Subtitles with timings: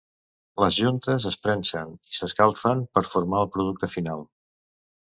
[0.63, 4.31] Les juntes es premsen i s'escalfen per formar el producte final.